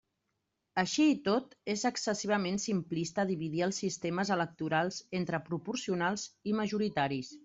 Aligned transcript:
Així 0.83 1.03
i 1.07 1.17
tot, 1.25 1.51
és 1.73 1.83
excessivament 1.89 2.57
simplista 2.63 3.25
dividir 3.33 3.61
els 3.65 3.81
sistemes 3.83 4.31
electorals 4.37 4.97
entre 5.21 5.41
proporcionals 5.51 6.25
i 6.53 6.57
majoritaris. 6.63 7.31